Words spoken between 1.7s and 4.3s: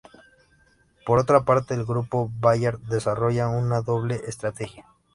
el grupo Bayard desarrolla una doble